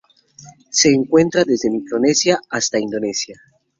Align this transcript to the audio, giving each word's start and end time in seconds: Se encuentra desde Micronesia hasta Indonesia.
Se 0.71 0.89
encuentra 0.91 1.43
desde 1.43 1.69
Micronesia 1.69 2.41
hasta 2.49 2.79
Indonesia. 2.79 3.39